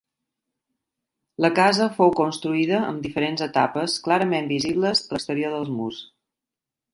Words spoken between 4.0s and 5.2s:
clarament visibles a